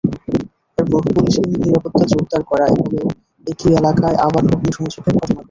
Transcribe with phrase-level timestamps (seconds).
[0.77, 3.05] এরপর পুলিশি নিরাপত্তা জোরদার করা হলেও
[3.47, 5.33] একই এলাকায় আবারও অগ্নিসংযোগের ঘটনা ঘটে।